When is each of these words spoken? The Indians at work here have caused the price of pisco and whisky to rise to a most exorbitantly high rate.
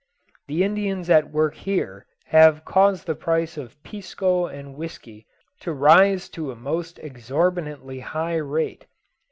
The 0.47 0.63
Indians 0.63 1.11
at 1.11 1.29
work 1.29 1.53
here 1.53 2.07
have 2.25 2.65
caused 2.65 3.05
the 3.05 3.13
price 3.13 3.55
of 3.55 3.75
pisco 3.83 4.47
and 4.47 4.73
whisky 4.75 5.27
to 5.59 5.73
rise 5.73 6.27
to 6.29 6.49
a 6.49 6.55
most 6.55 6.97
exorbitantly 6.97 7.99
high 7.99 8.37
rate. 8.37 8.87